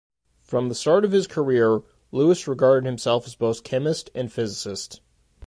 From 0.41 0.67
the 0.67 0.73
start 0.73 1.05
of 1.05 1.11
his 1.11 1.27
career, 1.27 1.83
Lewis 2.11 2.47
regarded 2.47 2.87
himself 2.87 3.27
as 3.27 3.35
both 3.35 3.63
chemist 3.63 4.09
and 4.15 4.33
physicist. 4.33 4.99